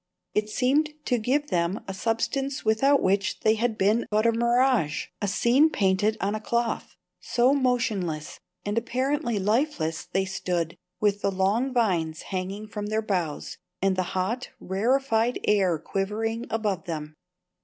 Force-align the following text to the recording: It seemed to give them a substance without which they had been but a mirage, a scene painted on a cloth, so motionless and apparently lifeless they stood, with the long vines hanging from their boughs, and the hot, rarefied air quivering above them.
It 0.33 0.49
seemed 0.49 0.95
to 1.05 1.19
give 1.19 1.51
them 1.51 1.79
a 1.87 1.93
substance 1.93 2.65
without 2.65 3.03
which 3.03 3.41
they 3.41 3.53
had 3.53 3.77
been 3.77 4.07
but 4.09 4.25
a 4.25 4.31
mirage, 4.31 5.09
a 5.21 5.27
scene 5.27 5.69
painted 5.69 6.17
on 6.19 6.33
a 6.33 6.39
cloth, 6.41 6.95
so 7.19 7.53
motionless 7.53 8.39
and 8.65 8.79
apparently 8.79 9.37
lifeless 9.37 10.05
they 10.05 10.25
stood, 10.25 10.75
with 10.99 11.21
the 11.21 11.29
long 11.29 11.71
vines 11.71 12.23
hanging 12.23 12.65
from 12.67 12.87
their 12.87 13.03
boughs, 13.03 13.59
and 13.79 13.95
the 13.95 14.01
hot, 14.17 14.49
rarefied 14.59 15.39
air 15.43 15.77
quivering 15.77 16.47
above 16.49 16.85
them. 16.85 17.13